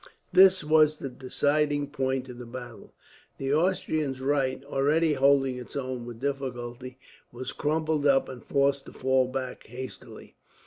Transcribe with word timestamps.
This 0.33 0.63
was 0.63 0.97
the 0.97 1.09
deciding 1.09 1.91
point 1.91 2.27
of 2.27 2.39
the 2.39 2.47
battle. 2.47 2.91
The 3.37 3.53
Austrian 3.53 4.13
right, 4.13 4.65
already 4.65 5.13
holding 5.13 5.57
its 5.59 5.75
own 5.75 6.07
with 6.07 6.19
difficulty, 6.19 6.97
was 7.31 7.51
crumpled 7.53 8.07
up 8.07 8.27
and 8.27 8.43
forced 8.43 8.87
to 8.87 8.93
fall 8.93 9.27
back 9.27 9.67
hastily. 9.67 10.37